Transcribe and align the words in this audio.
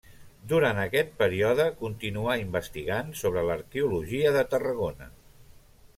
Durant 0.53 0.79
aquest 0.83 1.11
període 1.19 1.67
continuà 1.83 2.37
investigant 2.45 3.13
sobre 3.23 3.47
l'arqueologia 3.51 4.33
de 4.39 4.45
Tarragona. 4.55 5.13